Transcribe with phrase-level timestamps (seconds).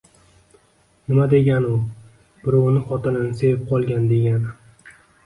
[1.09, 1.75] Nima degani u,
[2.47, 4.57] birovning xotinini sevib qolgan degani